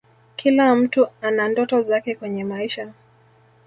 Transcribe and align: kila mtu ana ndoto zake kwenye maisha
kila 0.35 0.75
mtu 0.75 1.07
ana 1.21 1.47
ndoto 1.49 1.81
zake 1.81 2.15
kwenye 2.15 2.43
maisha 2.43 2.93